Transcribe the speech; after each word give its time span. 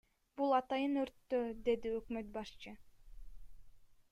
Бул 0.39 0.53
атайын 0.59 0.95
өрттөө,— 1.01 1.43
деди 1.67 1.91
өкмөт 1.99 2.33
башчы. 2.39 2.77